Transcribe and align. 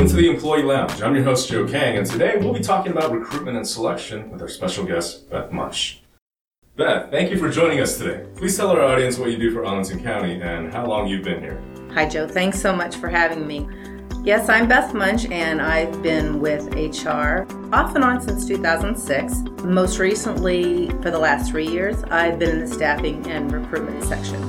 Welcome 0.00 0.16
to 0.16 0.22
the 0.22 0.30
Employee 0.30 0.62
Lounge. 0.62 1.02
I'm 1.02 1.14
your 1.14 1.24
host, 1.24 1.50
Joe 1.50 1.68
Kang, 1.68 1.98
and 1.98 2.06
today 2.06 2.38
we'll 2.38 2.54
be 2.54 2.60
talking 2.60 2.90
about 2.90 3.12
recruitment 3.12 3.58
and 3.58 3.68
selection 3.68 4.30
with 4.30 4.40
our 4.40 4.48
special 4.48 4.86
guest, 4.86 5.28
Beth 5.28 5.52
Munch. 5.52 6.00
Beth, 6.74 7.10
thank 7.10 7.30
you 7.30 7.36
for 7.36 7.50
joining 7.50 7.80
us 7.80 7.98
today. 7.98 8.24
Please 8.34 8.56
tell 8.56 8.70
our 8.70 8.80
audience 8.80 9.18
what 9.18 9.30
you 9.30 9.36
do 9.36 9.52
for 9.52 9.66
Arlington 9.66 10.02
County 10.02 10.40
and 10.40 10.72
how 10.72 10.86
long 10.86 11.06
you've 11.06 11.22
been 11.22 11.42
here. 11.42 11.62
Hi, 11.92 12.08
Joe. 12.08 12.26
Thanks 12.26 12.58
so 12.58 12.74
much 12.74 12.96
for 12.96 13.10
having 13.10 13.46
me. 13.46 13.68
Yes, 14.24 14.48
I'm 14.48 14.66
Beth 14.66 14.94
Munch, 14.94 15.26
and 15.26 15.60
I've 15.60 16.02
been 16.02 16.40
with 16.40 16.74
HR 16.74 17.46
off 17.70 17.94
and 17.94 18.02
on 18.02 18.22
since 18.22 18.48
2006. 18.48 19.34
Most 19.64 19.98
recently, 19.98 20.88
for 21.02 21.10
the 21.10 21.18
last 21.18 21.50
three 21.50 21.68
years, 21.68 22.02
I've 22.04 22.38
been 22.38 22.48
in 22.48 22.60
the 22.60 22.74
staffing 22.74 23.26
and 23.26 23.52
recruitment 23.52 24.02
section. 24.04 24.40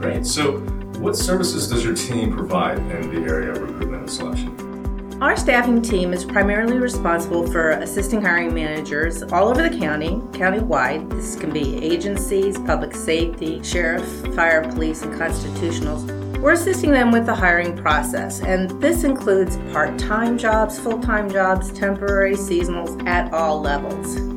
Great. 0.00 0.24
So, 0.24 0.60
what 0.96 1.14
services 1.14 1.68
does 1.68 1.84
your 1.84 1.94
team 1.94 2.34
provide 2.34 2.78
in 2.78 3.14
the 3.14 3.30
area 3.30 3.50
of 3.50 3.60
recruitment 3.60 3.95
selection? 4.08 5.18
Our 5.22 5.36
staffing 5.36 5.80
team 5.80 6.12
is 6.12 6.24
primarily 6.24 6.78
responsible 6.78 7.50
for 7.50 7.70
assisting 7.70 8.20
hiring 8.20 8.52
managers 8.52 9.22
all 9.22 9.48
over 9.48 9.66
the 9.66 9.78
county, 9.78 10.16
countywide. 10.32 11.10
This 11.10 11.36
can 11.36 11.50
be 11.50 11.82
agencies, 11.82 12.58
public 12.58 12.94
safety, 12.94 13.62
sheriff, 13.62 14.04
fire, 14.34 14.62
police, 14.62 15.02
and 15.02 15.14
constitutionals 15.14 16.26
we're 16.46 16.52
assisting 16.52 16.92
them 16.92 17.10
with 17.10 17.26
the 17.26 17.34
hiring 17.34 17.76
process, 17.76 18.40
and 18.40 18.70
this 18.80 19.02
includes 19.02 19.56
part 19.72 19.98
time 19.98 20.38
jobs, 20.38 20.78
full 20.78 21.00
time 21.00 21.28
jobs, 21.28 21.72
temporary, 21.72 22.34
seasonals 22.34 23.04
at 23.04 23.32
all 23.32 23.60
levels. 23.60 24.35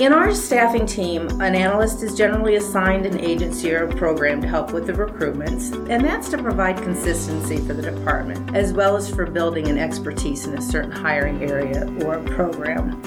In 0.00 0.14
our 0.14 0.32
staffing 0.32 0.86
team, 0.86 1.28
an 1.42 1.54
analyst 1.54 2.02
is 2.02 2.16
generally 2.16 2.56
assigned 2.56 3.04
an 3.04 3.20
agency 3.20 3.70
or 3.70 3.86
program 3.86 4.40
to 4.40 4.48
help 4.48 4.72
with 4.72 4.86
the 4.86 4.94
recruitments, 4.94 5.74
and 5.90 6.02
that's 6.02 6.30
to 6.30 6.38
provide 6.38 6.78
consistency 6.78 7.58
for 7.58 7.74
the 7.74 7.82
department, 7.82 8.56
as 8.56 8.72
well 8.72 8.96
as 8.96 9.14
for 9.14 9.26
building 9.26 9.68
an 9.68 9.76
expertise 9.76 10.46
in 10.46 10.56
a 10.56 10.62
certain 10.62 10.90
hiring 10.90 11.42
area 11.42 11.84
or 12.02 12.18
program. 12.34 12.98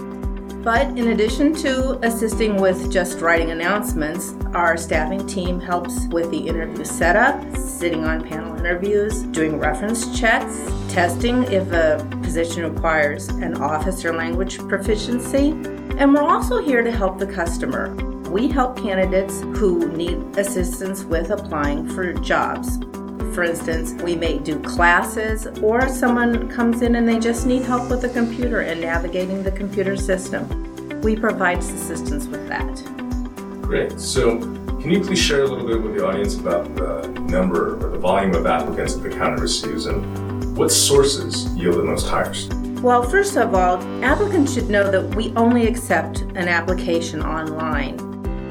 But 0.64 0.86
in 0.96 1.08
addition 1.08 1.56
to 1.56 1.98
assisting 2.06 2.58
with 2.58 2.92
just 2.92 3.22
writing 3.22 3.50
announcements, 3.50 4.36
our 4.54 4.78
staffing 4.78 5.26
team 5.26 5.60
helps 5.60 6.06
with 6.10 6.30
the 6.30 6.48
interview 6.48 6.86
setup, 6.86 7.58
sitting 7.58 8.06
on 8.06 8.24
panel 8.24 8.56
interviews, 8.56 9.24
doing 9.24 9.58
reference 9.58 10.16
checks, 10.18 10.62
testing 10.90 11.42
if 11.46 11.72
a 11.72 12.08
position 12.22 12.72
requires 12.72 13.30
an 13.30 13.60
office 13.64 14.06
or 14.06 14.14
language 14.14 14.60
proficiency, 14.68 15.54
and 15.98 16.14
we're 16.14 16.24
also 16.24 16.62
here 16.62 16.84
to 16.84 16.92
help 16.92 17.20
the 17.20 17.28
customer. 17.28 17.94
We 18.30 18.48
help 18.48 18.78
candidates 18.78 19.42
who 19.42 19.92
need 19.92 20.38
assistance 20.38 21.04
with 21.04 21.30
applying 21.30 21.88
for 21.90 22.14
jobs. 22.14 22.80
For 23.36 23.44
instance, 23.44 23.94
we 24.02 24.16
may 24.16 24.40
do 24.40 24.60
classes, 24.60 25.48
or 25.62 25.88
someone 25.88 26.50
comes 26.50 26.82
in 26.82 26.96
and 26.96 27.08
they 27.08 27.20
just 27.20 27.46
need 27.46 27.64
help 27.64 27.90
with 27.90 28.02
the 28.02 28.10
computer 28.10 28.62
and 28.62 28.82
navigating 28.82 29.44
the 29.44 29.52
computer 29.52 29.96
system. 29.96 31.02
We 31.02 31.16
provide 31.16 31.60
assistance 31.60 32.26
with 32.28 32.48
that. 32.48 32.84
Great. 33.62 34.00
So, 34.00 34.40
can 34.40 34.92
you 34.92 35.02
please 35.02 35.20
share 35.20 35.44
a 35.44 35.48
little 35.48 35.66
bit 35.66 35.82
with 35.82 35.96
the 35.96 36.06
audience 36.06 36.36
about 36.36 36.76
the 36.76 37.08
number 37.30 37.76
or 37.86 37.92
the 37.92 38.00
volume 38.00 38.36
of 38.36 38.46
applicants 38.46 38.96
that 38.96 39.10
the 39.10 39.16
county 39.16 39.42
receives 39.42 39.86
and 39.86 40.58
what 40.58 40.72
sources 40.72 41.48
yield 41.56 41.76
the 41.76 41.84
most 41.84 42.08
hires? 42.08 42.50
Well, 42.84 43.02
first 43.02 43.38
of 43.38 43.56
all, 43.56 43.82
applicants 44.04 44.54
should 44.54 44.70
know 44.70 44.92
that 44.92 45.16
we 45.16 45.32
only 45.38 45.68
accept 45.68 46.24
an 46.36 46.50
application 46.50 47.24
online. 47.24 47.96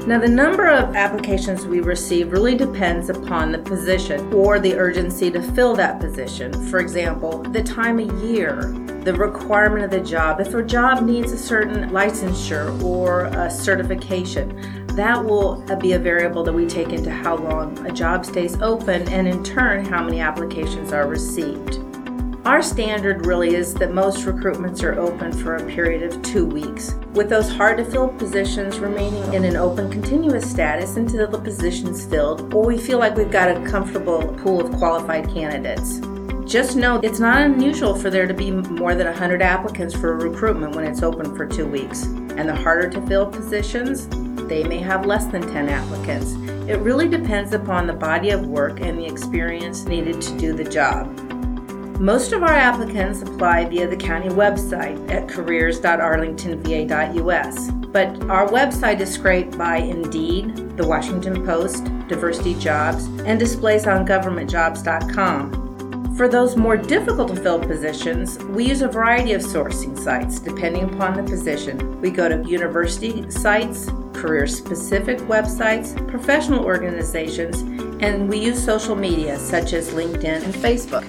Now, 0.07 0.17
the 0.17 0.27
number 0.27 0.67
of 0.69 0.95
applications 0.95 1.67
we 1.67 1.81
receive 1.81 2.31
really 2.31 2.55
depends 2.55 3.09
upon 3.09 3.51
the 3.51 3.59
position 3.59 4.33
or 4.33 4.59
the 4.59 4.73
urgency 4.73 5.29
to 5.29 5.39
fill 5.39 5.75
that 5.75 5.99
position. 5.99 6.51
For 6.71 6.79
example, 6.79 7.43
the 7.43 7.61
time 7.61 7.99
of 7.99 8.23
year, 8.23 8.55
the 9.03 9.13
requirement 9.13 9.85
of 9.85 9.91
the 9.91 10.01
job. 10.01 10.39
If 10.39 10.55
a 10.55 10.63
job 10.63 11.03
needs 11.03 11.31
a 11.31 11.37
certain 11.37 11.91
licensure 11.91 12.81
or 12.83 13.25
a 13.25 13.51
certification, 13.51 14.87
that 14.95 15.23
will 15.23 15.63
be 15.79 15.93
a 15.93 15.99
variable 15.99 16.43
that 16.43 16.53
we 16.53 16.65
take 16.65 16.89
into 16.89 17.11
how 17.11 17.35
long 17.35 17.85
a 17.85 17.91
job 17.91 18.25
stays 18.25 18.59
open 18.63 19.07
and, 19.09 19.27
in 19.27 19.43
turn, 19.43 19.85
how 19.85 20.03
many 20.03 20.21
applications 20.21 20.91
are 20.91 21.07
received. 21.07 21.79
Our 22.45 22.61
standard 22.61 23.25
really 23.25 23.55
is 23.55 23.73
that 23.75 23.93
most 23.93 24.25
recruitments 24.25 24.83
are 24.83 24.99
open 24.99 25.31
for 25.31 25.55
a 25.55 25.65
period 25.65 26.03
of 26.03 26.21
two 26.23 26.45
weeks, 26.45 26.93
with 27.13 27.29
those 27.29 27.49
hard 27.49 27.77
to 27.77 27.85
fill 27.85 28.09
positions 28.09 28.79
remaining 28.79 29.33
in 29.33 29.45
an 29.45 29.55
open 29.55 29.89
continuous 29.89 30.49
status 30.51 30.97
until 30.97 31.25
the 31.25 31.39
position's 31.39 32.05
filled 32.05 32.53
or 32.53 32.65
we 32.65 32.77
feel 32.77 32.99
like 32.99 33.15
we've 33.15 33.31
got 33.31 33.49
a 33.49 33.65
comfortable 33.69 34.27
pool 34.39 34.59
of 34.59 34.75
qualified 34.77 35.29
candidates. 35.29 36.01
Just 36.45 36.75
know 36.75 36.99
it's 37.01 37.21
not 37.21 37.41
unusual 37.43 37.95
for 37.95 38.09
there 38.09 38.27
to 38.27 38.33
be 38.33 38.51
more 38.51 38.93
than 38.93 39.07
100 39.07 39.41
applicants 39.41 39.95
for 39.95 40.11
a 40.11 40.29
recruitment 40.29 40.75
when 40.75 40.83
it's 40.83 41.01
open 41.01 41.33
for 41.37 41.45
two 41.45 41.65
weeks. 41.65 42.03
And 42.03 42.49
the 42.49 42.55
harder 42.55 42.89
to 42.89 43.07
fill 43.07 43.25
positions, 43.25 44.09
they 44.49 44.65
may 44.65 44.79
have 44.79 45.05
less 45.05 45.27
than 45.27 45.43
10 45.43 45.69
applicants. 45.69 46.33
It 46.69 46.79
really 46.79 47.07
depends 47.07 47.53
upon 47.53 47.87
the 47.87 47.93
body 47.93 48.31
of 48.31 48.45
work 48.47 48.81
and 48.81 48.99
the 48.99 49.05
experience 49.05 49.85
needed 49.85 50.21
to 50.21 50.37
do 50.37 50.51
the 50.51 50.65
job. 50.65 51.32
Most 51.99 52.33
of 52.33 52.41
our 52.43 52.53
applicants 52.53 53.21
apply 53.21 53.65
via 53.65 53.87
the 53.87 53.95
county 53.95 54.29
website 54.29 55.11
at 55.11 55.29
careers.arlingtonva.us, 55.29 57.71
but 57.71 58.07
our 58.29 58.47
website 58.47 58.99
is 58.99 59.13
scraped 59.13 59.55
by 59.57 59.77
Indeed, 59.77 60.75
the 60.75 60.87
Washington 60.87 61.45
Post, 61.45 61.85
Diversity 62.07 62.55
Jobs, 62.55 63.05
and 63.25 63.39
displays 63.39 63.85
on 63.87 64.07
governmentjobs.com. 64.07 66.15
For 66.17 66.27
those 66.27 66.57
more 66.57 66.77
difficult 66.77 67.29
to 67.29 67.35
fill 67.41 67.59
positions, 67.59 68.39
we 68.45 68.65
use 68.65 68.81
a 68.81 68.87
variety 68.87 69.33
of 69.33 69.41
sourcing 69.41 69.95
sites 69.97 70.39
depending 70.39 70.93
upon 70.93 71.15
the 71.15 71.23
position. 71.23 72.01
We 72.01 72.09
go 72.11 72.27
to 72.27 72.43
university 72.49 73.29
sites, 73.31 73.89
career 74.13 74.47
specific 74.47 75.19
websites, 75.19 75.95
professional 76.07 76.65
organizations, 76.65 77.61
and 78.03 78.29
we 78.29 78.39
use 78.39 78.63
social 78.63 78.95
media 78.95 79.39
such 79.39 79.73
as 79.73 79.89
LinkedIn 79.91 80.43
and 80.43 80.53
Facebook. 80.53 81.05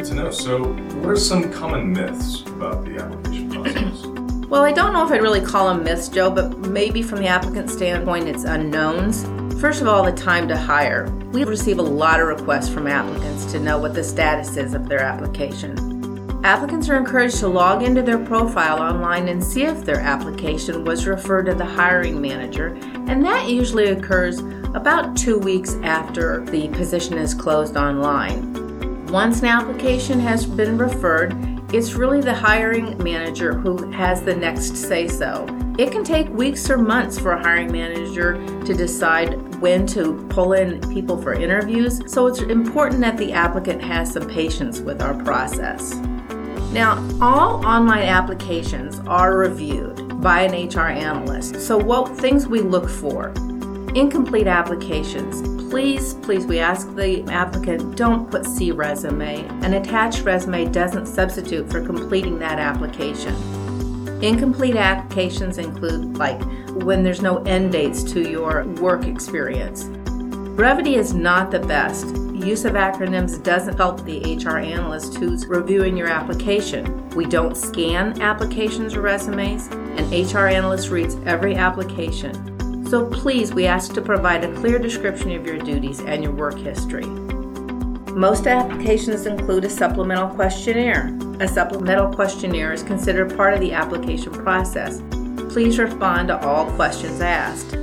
Good 0.00 0.08
to 0.08 0.14
know. 0.14 0.30
So, 0.30 0.72
what 1.02 1.10
are 1.10 1.16
some 1.16 1.52
common 1.52 1.92
myths 1.92 2.40
about 2.46 2.86
the 2.86 2.96
application 2.96 3.50
process? 3.50 4.06
Well, 4.48 4.64
I 4.64 4.72
don't 4.72 4.94
know 4.94 5.04
if 5.04 5.12
I'd 5.12 5.20
really 5.20 5.42
call 5.42 5.68
them 5.68 5.84
myths, 5.84 6.08
Joe, 6.08 6.30
but 6.30 6.58
maybe 6.58 7.02
from 7.02 7.18
the 7.18 7.26
applicant 7.28 7.68
standpoint, 7.70 8.26
it's 8.26 8.44
unknowns. 8.44 9.24
First 9.60 9.82
of 9.82 9.88
all, 9.88 10.02
the 10.02 10.10
time 10.10 10.48
to 10.48 10.56
hire. 10.56 11.08
We 11.32 11.44
receive 11.44 11.78
a 11.78 11.82
lot 11.82 12.18
of 12.18 12.26
requests 12.28 12.68
from 12.68 12.86
applicants 12.86 13.44
to 13.52 13.60
know 13.60 13.78
what 13.78 13.92
the 13.92 14.02
status 14.02 14.56
is 14.56 14.72
of 14.72 14.88
their 14.88 15.00
application. 15.00 16.44
Applicants 16.44 16.88
are 16.88 16.96
encouraged 16.96 17.36
to 17.40 17.48
log 17.48 17.82
into 17.82 18.00
their 18.00 18.24
profile 18.24 18.80
online 18.80 19.28
and 19.28 19.44
see 19.44 19.64
if 19.64 19.84
their 19.84 20.00
application 20.00 20.84
was 20.84 21.06
referred 21.06 21.44
to 21.44 21.54
the 21.54 21.64
hiring 21.64 22.20
manager, 22.20 22.68
and 23.06 23.22
that 23.24 23.50
usually 23.50 23.90
occurs 23.90 24.38
about 24.74 25.14
two 25.14 25.38
weeks 25.38 25.74
after 25.82 26.44
the 26.46 26.68
position 26.68 27.18
is 27.18 27.34
closed 27.34 27.76
online. 27.76 28.69
Once 29.10 29.40
an 29.40 29.46
application 29.46 30.20
has 30.20 30.46
been 30.46 30.78
referred, 30.78 31.34
it's 31.74 31.94
really 31.94 32.20
the 32.20 32.32
hiring 32.32 32.96
manager 33.02 33.52
who 33.54 33.90
has 33.90 34.22
the 34.22 34.32
next 34.32 34.76
say 34.76 35.08
so. 35.08 35.44
It 35.80 35.90
can 35.90 36.04
take 36.04 36.28
weeks 36.28 36.70
or 36.70 36.78
months 36.78 37.18
for 37.18 37.32
a 37.32 37.42
hiring 37.42 37.72
manager 37.72 38.34
to 38.64 38.72
decide 38.72 39.34
when 39.56 39.84
to 39.88 40.24
pull 40.30 40.52
in 40.52 40.80
people 40.92 41.20
for 41.20 41.34
interviews, 41.34 42.00
so 42.06 42.28
it's 42.28 42.40
important 42.42 43.00
that 43.00 43.16
the 43.16 43.32
applicant 43.32 43.82
has 43.82 44.12
some 44.12 44.28
patience 44.28 44.78
with 44.78 45.02
our 45.02 45.14
process. 45.24 45.96
Now, 46.72 47.04
all 47.20 47.66
online 47.66 48.04
applications 48.04 49.00
are 49.08 49.36
reviewed 49.36 50.20
by 50.20 50.42
an 50.42 50.68
HR 50.68 50.82
analyst. 50.82 51.60
So, 51.60 51.76
what 51.76 52.16
things 52.16 52.46
we 52.46 52.60
look 52.60 52.88
for? 52.88 53.34
Incomplete 53.94 54.46
applications. 54.46 55.42
Please, 55.68 56.14
please, 56.14 56.46
we 56.46 56.60
ask 56.60 56.94
the 56.94 57.24
applicant 57.24 57.96
don't 57.96 58.30
put 58.30 58.46
C 58.46 58.70
resume. 58.70 59.44
An 59.64 59.74
attached 59.74 60.22
resume 60.22 60.70
doesn't 60.70 61.06
substitute 61.06 61.68
for 61.68 61.84
completing 61.84 62.38
that 62.38 62.60
application. 62.60 63.34
Incomplete 64.22 64.76
applications 64.76 65.58
include, 65.58 66.16
like, 66.18 66.40
when 66.84 67.02
there's 67.02 67.20
no 67.20 67.38
end 67.44 67.72
dates 67.72 68.04
to 68.12 68.30
your 68.30 68.64
work 68.80 69.06
experience. 69.06 69.84
Brevity 70.54 70.94
is 70.94 71.12
not 71.12 71.50
the 71.50 71.58
best. 71.58 72.06
Use 72.32 72.64
of 72.64 72.74
acronyms 72.74 73.42
doesn't 73.42 73.76
help 73.76 74.04
the 74.04 74.36
HR 74.36 74.58
analyst 74.58 75.16
who's 75.16 75.46
reviewing 75.46 75.96
your 75.96 76.08
application. 76.08 77.08
We 77.10 77.24
don't 77.24 77.56
scan 77.56 78.22
applications 78.22 78.94
or 78.94 79.00
resumes. 79.00 79.66
An 79.68 80.08
HR 80.10 80.46
analyst 80.46 80.90
reads 80.90 81.16
every 81.26 81.56
application. 81.56 82.59
So 82.90 83.06
please, 83.06 83.54
we 83.54 83.66
ask 83.66 83.94
to 83.94 84.02
provide 84.02 84.42
a 84.42 84.52
clear 84.56 84.76
description 84.76 85.30
of 85.30 85.46
your 85.46 85.58
duties 85.58 86.00
and 86.00 86.24
your 86.24 86.32
work 86.32 86.58
history. 86.58 87.06
Most 87.06 88.48
applications 88.48 89.26
include 89.26 89.64
a 89.64 89.70
supplemental 89.70 90.28
questionnaire. 90.30 91.16
A 91.38 91.46
supplemental 91.46 92.12
questionnaire 92.12 92.72
is 92.72 92.82
considered 92.82 93.36
part 93.36 93.54
of 93.54 93.60
the 93.60 93.72
application 93.72 94.32
process. 94.32 95.00
Please 95.50 95.78
respond 95.78 96.28
to 96.28 96.44
all 96.44 96.68
questions 96.72 97.20
asked. 97.20 97.74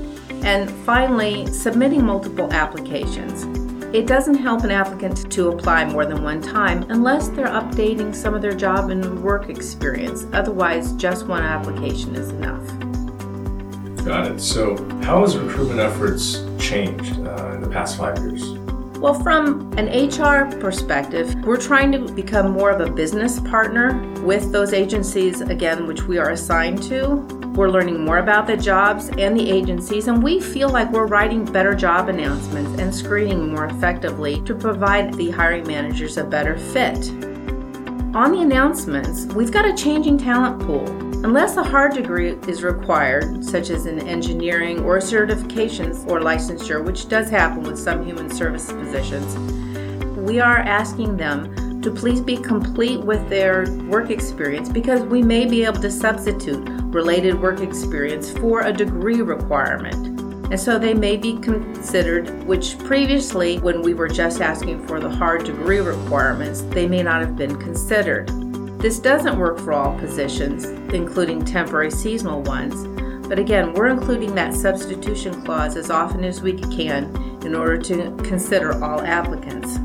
And 0.44 0.70
finally, 0.86 1.48
submitting 1.54 2.06
multiple 2.06 2.52
applications. 2.52 3.44
It 3.96 4.08
doesn't 4.08 4.36
help 4.36 4.66
an 4.66 4.72
applicant 4.72 5.32
to 5.32 5.48
apply 5.48 5.86
more 5.86 6.06
than 6.06 6.22
one 6.22 6.42
time 6.42 6.84
unless 6.90 7.30
they're 7.30 7.48
updating 7.48 8.14
some 8.14 8.34
of 8.34 8.42
their 8.42 8.54
job 8.54 8.90
and 8.90 9.24
work 9.24 9.48
experience. 9.48 10.26
Otherwise, 10.34 10.92
just 10.98 11.28
one 11.28 11.44
application 11.44 12.14
is 12.14 12.30
enough. 12.32 12.87
Got 14.08 14.32
it. 14.32 14.40
So, 14.40 14.78
how 15.02 15.20
has 15.20 15.36
recruitment 15.36 15.82
efforts 15.82 16.46
changed 16.58 17.20
uh, 17.20 17.52
in 17.56 17.62
the 17.62 17.68
past 17.70 17.98
five 17.98 18.18
years? 18.20 18.42
Well, 19.00 19.14
from 19.14 19.70
an 19.78 19.88
HR 19.90 20.50
perspective, 20.62 21.36
we're 21.44 21.60
trying 21.60 21.92
to 21.92 22.00
become 22.14 22.52
more 22.52 22.72
of 22.72 22.80
a 22.80 22.90
business 22.90 23.42
partner 23.42 24.02
with 24.22 24.54
those 24.54 24.72
agencies, 24.72 25.42
again, 25.42 25.88
which 25.88 26.04
we 26.04 26.18
are 26.20 26.30
assigned 26.30 26.82
to. 26.84 27.16
We're 27.54 27.70
learning 27.70 28.00
more 28.06 28.20
about 28.20 28.48
the 28.48 28.56
jobs 28.56 29.10
and 29.18 29.38
the 29.38 29.52
agencies, 29.52 30.08
and 30.08 30.24
we 30.24 30.40
feel 30.40 30.70
like 30.70 30.90
we're 30.90 31.08
writing 31.08 31.44
better 31.44 31.76
job 31.76 32.08
announcements 32.08 32.80
and 32.80 32.96
screening 32.96 33.50
more 33.50 33.66
effectively 33.66 34.40
to 34.44 34.56
provide 34.56 35.16
the 35.16 35.32
hiring 35.32 35.68
managers 35.68 36.16
a 36.16 36.24
better 36.24 36.58
fit. 36.58 37.10
On 38.16 38.32
the 38.32 38.40
announcements, 38.40 39.26
we've 39.34 39.52
got 39.52 39.66
a 39.66 39.76
changing 39.76 40.18
talent 40.18 40.62
pool. 40.62 41.07
Unless 41.24 41.58
a 41.58 41.64
hard 41.64 41.94
degree 41.94 42.38
is 42.48 42.64
required, 42.64 43.44
such 43.44 43.72
as 43.72 43.88
in 43.88 44.08
engineering 44.08 44.84
or 44.84 45.00
certifications 45.00 46.08
or 46.08 46.20
licensure, 46.20 46.86
which 46.86 47.10
does 47.10 47.28
happen 47.28 47.64
with 47.64 47.78
some 47.78 48.06
human 48.06 48.30
service 48.30 48.72
positions, 48.72 49.36
we 50.16 50.40
are 50.40 50.60
asking 50.60 51.18
them 51.18 51.82
to 51.82 51.90
please 51.90 52.22
be 52.22 52.38
complete 52.38 53.00
with 53.00 53.28
their 53.30 53.66
work 53.90 54.12
experience 54.12 54.70
because 54.70 55.02
we 55.02 55.24
may 55.24 55.46
be 55.46 55.66
able 55.66 55.82
to 55.82 55.90
substitute 55.90 56.64
related 56.94 57.42
work 57.42 57.62
experience 57.62 58.32
for 58.32 58.62
a 58.62 58.72
degree 58.72 59.22
requirement. 59.22 59.96
And 60.52 60.60
so 60.60 60.78
they 60.78 60.94
may 60.94 61.18
be 61.18 61.38
considered, 61.40 62.30
which 62.46 62.78
previously, 62.80 63.58
when 63.60 63.82
we 63.82 63.94
were 63.94 64.08
just 64.08 64.40
asking 64.40 64.86
for 64.86 65.00
the 65.00 65.10
hard 65.10 65.46
degree 65.46 65.80
requirements, 65.80 66.62
they 66.62 66.88
may 66.88 67.02
not 67.02 67.22
have 67.22 67.36
been 67.36 67.58
considered. 67.58 68.30
This 68.88 69.00
doesn't 69.00 69.38
work 69.38 69.60
for 69.60 69.74
all 69.74 70.00
positions, 70.00 70.64
including 70.94 71.44
temporary 71.44 71.92
seasonal 71.92 72.42
ones, 72.44 72.88
but 73.28 73.38
again, 73.38 73.74
we're 73.74 73.90
including 73.90 74.34
that 74.36 74.56
substitution 74.56 75.44
clause 75.44 75.76
as 75.76 75.90
often 75.90 76.24
as 76.24 76.42
we 76.42 76.54
can 76.54 77.14
in 77.46 77.54
order 77.54 77.78
to 77.80 78.16
consider 78.24 78.82
all 78.82 79.02
applicants. 79.02 79.78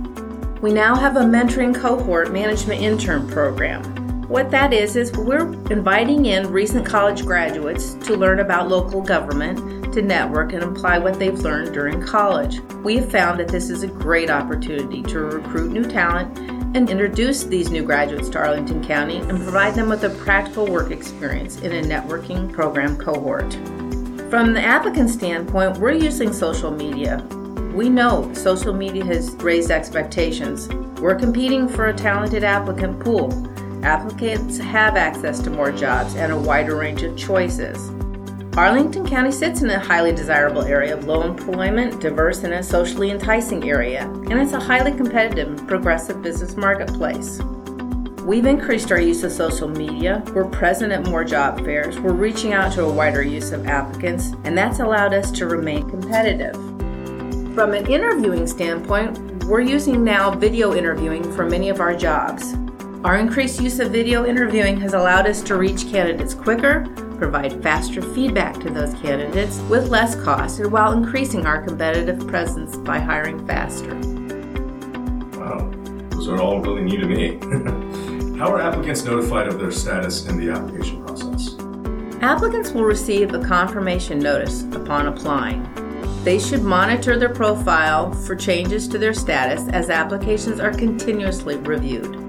We 0.60 0.72
now 0.72 0.94
have 0.94 1.16
a 1.16 1.22
mentoring 1.22 1.74
cohort 1.74 2.32
management 2.32 2.80
intern 2.80 3.28
program. 3.28 3.82
What 4.28 4.52
that 4.52 4.72
is, 4.72 4.94
is 4.94 5.10
we're 5.10 5.52
inviting 5.72 6.26
in 6.26 6.52
recent 6.52 6.86
college 6.86 7.26
graduates 7.26 7.94
to 8.06 8.16
learn 8.16 8.38
about 8.38 8.68
local 8.68 9.02
government, 9.02 9.92
to 9.94 10.00
network, 10.00 10.52
and 10.52 10.62
apply 10.62 10.98
what 10.98 11.18
they've 11.18 11.40
learned 11.40 11.74
during 11.74 12.00
college. 12.00 12.60
We 12.84 12.98
have 12.98 13.10
found 13.10 13.40
that 13.40 13.48
this 13.48 13.68
is 13.68 13.82
a 13.82 13.88
great 13.88 14.30
opportunity 14.30 15.02
to 15.02 15.18
recruit 15.18 15.72
new 15.72 15.84
talent 15.84 16.51
and 16.74 16.88
introduce 16.88 17.44
these 17.44 17.70
new 17.70 17.82
graduates 17.82 18.28
to 18.30 18.38
Arlington 18.38 18.82
County 18.84 19.18
and 19.18 19.38
provide 19.38 19.74
them 19.74 19.88
with 19.88 20.04
a 20.04 20.10
practical 20.10 20.66
work 20.66 20.90
experience 20.90 21.56
in 21.60 21.72
a 21.72 21.82
networking 21.82 22.52
program 22.52 22.96
cohort. 22.96 23.52
From 24.30 24.54
the 24.54 24.62
applicant 24.62 25.10
standpoint, 25.10 25.76
we're 25.78 25.92
using 25.92 26.32
social 26.32 26.70
media. 26.70 27.18
We 27.74 27.90
know 27.90 28.32
social 28.32 28.72
media 28.72 29.04
has 29.04 29.34
raised 29.34 29.70
expectations. 29.70 30.68
We're 31.00 31.14
competing 31.14 31.68
for 31.68 31.86
a 31.86 31.94
talented 31.94 32.42
applicant 32.42 33.00
pool. 33.00 33.30
Applicants 33.84 34.58
have 34.58 34.96
access 34.96 35.40
to 35.40 35.50
more 35.50 35.72
jobs 35.72 36.14
and 36.16 36.32
a 36.32 36.38
wider 36.38 36.76
range 36.76 37.02
of 37.02 37.16
choices. 37.16 37.90
Arlington 38.56 39.06
County 39.06 39.32
sits 39.32 39.62
in 39.62 39.70
a 39.70 39.78
highly 39.78 40.12
desirable 40.12 40.60
area 40.60 40.94
of 40.94 41.06
low 41.06 41.22
employment, 41.22 42.02
diverse, 42.02 42.44
and 42.44 42.52
a 42.52 42.62
socially 42.62 43.10
enticing 43.10 43.66
area, 43.66 44.02
and 44.02 44.34
it's 44.34 44.52
a 44.52 44.60
highly 44.60 44.92
competitive 44.92 45.48
and 45.48 45.66
progressive 45.66 46.20
business 46.20 46.54
marketplace. 46.54 47.40
We've 48.26 48.44
increased 48.44 48.92
our 48.92 49.00
use 49.00 49.24
of 49.24 49.32
social 49.32 49.68
media, 49.68 50.22
we're 50.34 50.44
present 50.44 50.92
at 50.92 51.06
more 51.06 51.24
job 51.24 51.64
fairs, 51.64 51.98
we're 51.98 52.12
reaching 52.12 52.52
out 52.52 52.74
to 52.74 52.84
a 52.84 52.92
wider 52.92 53.22
use 53.22 53.52
of 53.52 53.66
applicants, 53.66 54.32
and 54.44 54.56
that's 54.56 54.80
allowed 54.80 55.14
us 55.14 55.30
to 55.30 55.46
remain 55.46 55.88
competitive. 55.88 56.54
From 57.54 57.72
an 57.72 57.86
interviewing 57.86 58.46
standpoint, 58.46 59.46
we're 59.46 59.62
using 59.62 60.04
now 60.04 60.30
video 60.30 60.74
interviewing 60.74 61.22
for 61.32 61.46
many 61.46 61.70
of 61.70 61.80
our 61.80 61.96
jobs. 61.96 62.52
Our 63.02 63.16
increased 63.16 63.62
use 63.62 63.80
of 63.80 63.92
video 63.92 64.26
interviewing 64.26 64.78
has 64.82 64.92
allowed 64.92 65.26
us 65.26 65.42
to 65.44 65.56
reach 65.56 65.90
candidates 65.90 66.34
quicker, 66.34 66.86
provide 67.22 67.62
faster 67.62 68.02
feedback 68.02 68.58
to 68.58 68.68
those 68.68 68.94
candidates 68.94 69.60
with 69.70 69.88
less 69.88 70.16
cost 70.24 70.58
and 70.58 70.72
while 70.72 70.90
increasing 70.90 71.46
our 71.46 71.62
competitive 71.62 72.26
presence 72.26 72.76
by 72.78 72.98
hiring 72.98 73.46
faster. 73.46 73.94
Wow, 75.38 75.70
those 76.10 76.26
are 76.26 76.40
all 76.40 76.60
really 76.60 76.82
new 76.82 76.98
to 76.98 77.06
me. 77.06 77.38
How 78.40 78.50
are 78.50 78.60
applicants 78.60 79.04
notified 79.04 79.46
of 79.46 79.60
their 79.60 79.70
status 79.70 80.26
in 80.26 80.36
the 80.36 80.50
application 80.50 81.04
process? 81.04 81.54
Applicants 82.22 82.72
will 82.72 82.82
receive 82.82 83.32
a 83.32 83.44
confirmation 83.44 84.18
notice 84.18 84.64
upon 84.72 85.06
applying. 85.06 85.62
They 86.24 86.40
should 86.40 86.64
monitor 86.64 87.20
their 87.20 87.32
profile 87.32 88.12
for 88.12 88.34
changes 88.34 88.88
to 88.88 88.98
their 88.98 89.14
status 89.14 89.68
as 89.68 89.90
applications 89.90 90.58
are 90.58 90.72
continuously 90.72 91.56
reviewed. 91.58 92.21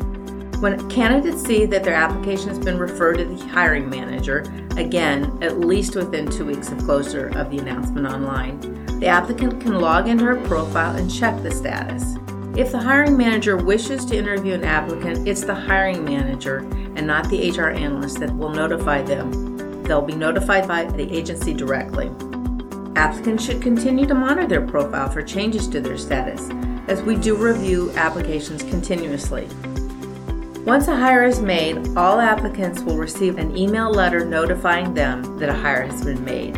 When 0.64 0.90
candidates 0.90 1.44
see 1.44 1.66
that 1.66 1.84
their 1.84 1.94
application 1.94 2.48
has 2.48 2.58
been 2.58 2.80
referred 2.80 3.18
to 3.18 3.26
the 3.26 3.48
hiring 3.48 3.90
manager, 3.90 4.46
again, 4.78 5.38
at 5.42 5.60
least 5.60 5.94
within 5.94 6.32
two 6.32 6.46
weeks 6.46 6.72
of 6.72 6.78
closure 6.78 7.38
of 7.38 7.52
the 7.52 7.58
announcement 7.58 8.08
online, 8.08 8.62
the 9.02 9.08
applicant 9.08 9.60
can 9.60 9.82
log 9.82 10.08
into 10.08 10.24
her 10.24 10.38
profile 10.48 10.96
and 10.96 11.14
check 11.14 11.44
the 11.44 11.52
status. 11.52 12.16
If 12.56 12.72
the 12.72 12.80
hiring 12.80 13.18
manager 13.18 13.58
wishes 13.58 14.06
to 14.06 14.16
interview 14.16 14.54
an 14.54 14.64
applicant, 14.64 15.28
it's 15.28 15.44
the 15.44 15.54
hiring 15.54 16.06
manager 16.06 16.60
and 16.96 17.06
not 17.06 17.30
the 17.30 17.52
HR 17.52 17.72
analyst 17.72 18.22
that 18.22 18.34
will 18.34 18.52
notify 18.52 19.02
them. 19.02 19.84
They'll 19.84 20.02
be 20.02 20.16
notified 20.16 20.66
by 20.66 20.86
the 20.86 21.14
agency 21.14 21.54
directly. 21.54 22.10
Applicants 22.96 23.44
should 23.44 23.62
continue 23.62 24.06
to 24.06 24.16
monitor 24.16 24.48
their 24.48 24.66
profile 24.66 25.10
for 25.10 25.24
changes 25.24 25.68
to 25.68 25.82
their 25.82 25.98
status, 25.98 26.50
as 26.88 27.02
we 27.02 27.18
do 27.18 27.36
review 27.36 27.92
applications 27.98 28.64
continuously. 28.64 29.50
Once 30.66 30.88
a 30.88 30.96
hire 30.96 31.26
is 31.26 31.42
made, 31.42 31.76
all 31.98 32.22
applicants 32.22 32.80
will 32.84 32.96
receive 32.96 33.38
an 33.38 33.56
email 33.58 33.92
letter 33.92 34.24
notifying 34.24 34.94
them 34.94 35.38
that 35.38 35.50
a 35.50 35.54
hire 35.54 35.82
has 35.82 36.06
been 36.06 36.24
made. 36.24 36.56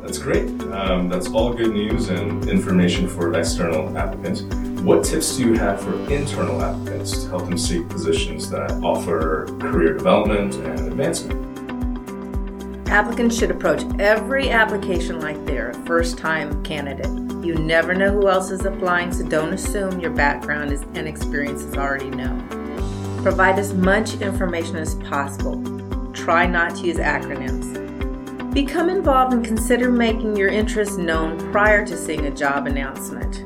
That's 0.00 0.18
great. 0.18 0.48
Um, 0.70 1.08
that's 1.08 1.26
all 1.30 1.52
good 1.52 1.72
news 1.72 2.10
and 2.10 2.48
information 2.48 3.08
for 3.08 3.36
external 3.36 3.98
applicants. 3.98 4.42
What 4.82 5.04
tips 5.04 5.36
do 5.36 5.48
you 5.48 5.54
have 5.54 5.82
for 5.82 5.94
internal 6.12 6.62
applicants 6.62 7.24
to 7.24 7.28
help 7.28 7.46
them 7.46 7.58
seek 7.58 7.88
positions 7.88 8.48
that 8.50 8.70
offer 8.84 9.46
career 9.58 9.94
development 9.94 10.54
and 10.54 10.78
advancement? 10.86 11.42
Applicants 12.88 13.36
should 13.36 13.50
approach 13.50 13.82
every 13.98 14.50
application 14.50 15.18
like 15.18 15.44
they're 15.44 15.70
a 15.70 15.86
first 15.86 16.18
time 16.18 16.62
candidate. 16.62 17.10
You 17.44 17.56
never 17.56 17.96
know 17.96 18.12
who 18.12 18.28
else 18.28 18.52
is 18.52 18.64
applying, 18.64 19.12
so 19.12 19.26
don't 19.26 19.52
assume 19.52 19.98
your 19.98 20.12
background 20.12 20.70
is, 20.70 20.82
and 20.94 21.08
experience 21.08 21.62
is 21.62 21.74
already 21.76 22.10
known. 22.10 22.65
Provide 23.26 23.58
as 23.58 23.74
much 23.74 24.20
information 24.20 24.76
as 24.76 24.94
possible. 24.94 25.60
Try 26.12 26.46
not 26.46 26.76
to 26.76 26.86
use 26.86 26.98
acronyms. 26.98 27.74
Become 28.54 28.88
involved 28.88 29.34
and 29.34 29.44
consider 29.44 29.90
making 29.90 30.36
your 30.36 30.48
interests 30.48 30.96
known 30.96 31.36
prior 31.50 31.84
to 31.86 31.96
seeing 31.96 32.26
a 32.26 32.30
job 32.30 32.68
announcement. 32.68 33.38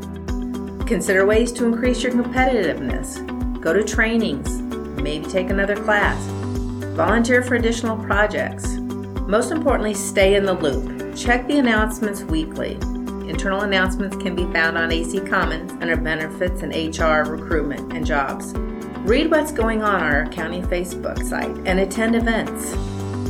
Consider 0.87 1.25
ways 1.25 1.51
to 1.53 1.65
increase 1.65 2.03
your 2.03 2.13
competitiveness. 2.13 3.27
Go 3.63 3.73
to 3.73 3.83
trainings, 3.83 4.61
maybe 5.01 5.25
take 5.25 5.49
another 5.49 5.77
class. 5.77 6.23
Volunteer 6.95 7.43
for 7.43 7.55
additional 7.55 7.97
projects. 7.97 8.67
Most 9.27 9.51
importantly, 9.51 9.95
stay 9.95 10.35
in 10.35 10.45
the 10.45 10.53
loop. 10.53 11.17
Check 11.17 11.49
the 11.49 11.59
announcements 11.59 12.23
weekly. 12.23 12.75
Internal 13.31 13.63
announcements 13.63 14.15
can 14.17 14.37
be 14.37 14.45
found 14.53 14.77
on 14.77 14.93
AC 14.93 15.21
Commons 15.21 15.73
under 15.81 15.97
Benefits 15.97 16.61
and 16.61 16.71
HR, 16.71 17.31
Recruitment, 17.31 17.95
and 17.95 18.05
Jobs. 18.05 18.55
Read 19.11 19.29
what's 19.29 19.51
going 19.51 19.83
on 19.83 19.97
on 19.97 20.15
our 20.15 20.27
county 20.29 20.63
Facebook 20.63 21.25
site 21.25 21.51
and 21.67 21.81
attend 21.81 22.15
events. 22.15 22.75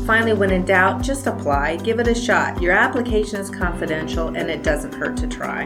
Finally, 0.05 0.35
when 0.35 0.51
in 0.51 0.63
doubt, 0.63 1.03
just 1.03 1.27
apply, 1.27 1.77
give 1.77 1.99
it 1.99 2.07
a 2.07 2.15
shot. 2.15 2.61
Your 2.61 2.73
application 2.73 3.41
is 3.41 3.49
confidential 3.49 4.29
and 4.29 4.51
it 4.51 4.63
doesn't 4.63 4.93
hurt 4.93 5.17
to 5.17 5.27
try. 5.27 5.65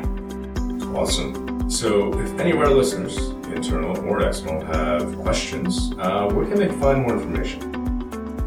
Awesome. 0.94 1.68
So, 1.68 2.16
if 2.20 2.38
any 2.38 2.52
of 2.52 2.58
our 2.58 2.68
listeners, 2.68 3.16
internal 3.56 3.98
or 4.08 4.22
external, 4.22 4.64
have 4.64 5.18
questions, 5.18 5.92
uh, 5.98 6.30
where 6.30 6.46
can 6.46 6.60
they 6.60 6.68
find 6.68 7.02
more 7.02 7.14
information? 7.14 7.74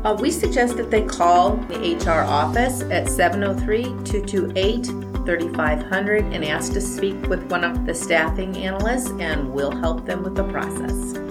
Uh, 0.06 0.14
we 0.14 0.32
suggest 0.32 0.78
that 0.78 0.90
they 0.90 1.02
call 1.02 1.58
the 1.58 1.98
HR 1.98 2.22
office 2.22 2.84
at 2.84 3.10
703 3.10 3.84
228 4.06 4.86
3500 5.26 6.24
and 6.34 6.46
ask 6.46 6.72
to 6.72 6.80
speak 6.80 7.22
with 7.28 7.44
one 7.52 7.66
of 7.66 7.86
the 7.86 7.94
staffing 7.94 8.56
analysts, 8.56 9.10
and 9.20 9.52
we'll 9.52 9.76
help 9.76 10.06
them 10.06 10.24
with 10.24 10.34
the 10.34 10.46
process. 10.46 11.27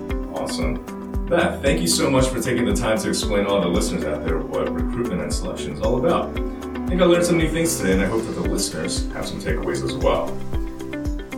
Awesome. 0.47 1.27
Beth, 1.27 1.61
thank 1.61 1.81
you 1.81 1.89
so 1.89 2.09
much 2.09 2.29
for 2.29 2.41
taking 2.41 2.65
the 2.67 2.73
time 2.73 2.97
to 2.99 3.09
explain 3.09 3.47
all 3.47 3.61
the 3.61 3.67
listeners 3.67 4.05
out 4.05 4.25
there 4.25 4.39
what 4.39 4.73
recruitment 4.73 5.21
and 5.21 5.35
selection 5.35 5.73
is 5.73 5.81
all 5.81 5.99
about. 5.99 6.29
I 6.39 6.87
think 6.87 7.03
I 7.03 7.05
learned 7.05 7.27
some 7.27 7.37
new 7.37 7.49
things 7.49 7.77
today, 7.77 7.95
and 7.95 8.01
I 8.01 8.07
hope 8.07 8.25
that 8.27 8.41
the 8.41 8.43
listeners 8.43 9.11
have 9.11 9.27
some 9.27 9.41
takeaways 9.41 9.83
as 9.85 9.95
well. 9.95 10.29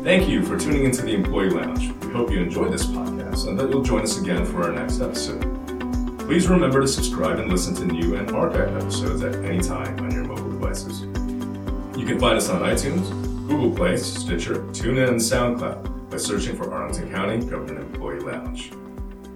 Thank 0.05 0.29
you 0.29 0.45
for 0.45 0.59
tuning 0.59 0.85
into 0.85 1.01
the 1.01 1.15
Employee 1.15 1.49
Lounge. 1.49 1.91
We 2.05 2.13
hope 2.13 2.31
you 2.31 2.43
enjoyed 2.43 2.71
this 2.71 2.85
podcast 2.85 3.49
and 3.49 3.59
that 3.59 3.71
you'll 3.71 3.83
join 3.83 4.03
us 4.03 4.21
again 4.21 4.45
for 4.45 4.65
our 4.65 4.73
next 4.73 5.01
episode. 5.01 5.41
Please 6.19 6.49
remember 6.49 6.83
to 6.83 6.87
subscribe 6.87 7.39
and 7.39 7.51
listen 7.51 7.75
to 7.77 7.87
new 7.87 8.17
and 8.17 8.29
archived 8.29 8.79
episodes 8.79 9.23
at 9.23 9.37
any 9.37 9.61
time 9.61 9.99
on 10.01 10.11
your 10.11 10.25
mobile 10.25 10.51
devices. 10.51 11.01
You 11.99 12.05
can 12.05 12.21
find 12.21 12.37
us 12.37 12.51
on 12.51 12.61
iTunes, 12.61 13.09
Google 13.49 13.75
Play, 13.75 13.97
Stitcher, 13.97 14.57
TuneIn, 14.57 15.09
and 15.09 15.19
SoundCloud 15.19 16.11
by 16.11 16.19
searching 16.19 16.59
for 16.59 16.75
Arlington 16.75 17.11
County 17.11 17.39
Government 17.39 17.79
Employee 17.79 18.21
Lounge. 18.21 18.71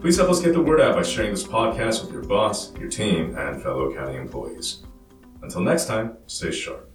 Please 0.03 0.17
help 0.17 0.31
us 0.31 0.41
get 0.41 0.53
the 0.53 0.61
word 0.61 0.81
out 0.81 0.97
by 0.97 1.03
sharing 1.05 1.31
this 1.31 1.45
podcast 1.45 2.03
with 2.03 2.11
your 2.11 2.25
boss, 2.25 2.75
your 2.75 2.89
team, 2.89 3.37
and 3.39 3.63
fellow 3.63 3.95
county 3.95 4.17
employees. 4.17 4.83
Until 5.43 5.61
next 5.61 5.87
time, 5.87 6.17
stay 6.27 6.51
sharp. 6.51 6.91